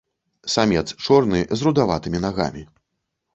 [0.53, 2.67] Самец чорны з рудаватымі нагамі.